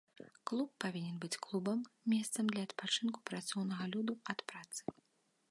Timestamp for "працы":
4.53-4.81